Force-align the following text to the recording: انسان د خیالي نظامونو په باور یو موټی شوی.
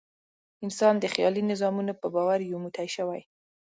انسان 0.63 0.93
د 0.99 1.05
خیالي 1.13 1.43
نظامونو 1.51 1.93
په 2.01 2.07
باور 2.13 2.39
یو 2.49 2.57
موټی 2.63 2.87
شوی. 2.95 3.21